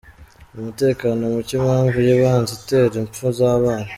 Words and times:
Umutekano 0.57 1.21
muke, 1.33 1.53
impamvu 1.59 1.97
y’ibanze 2.07 2.51
itera 2.59 2.93
impfu 3.01 3.25
z’abana:. 3.37 3.89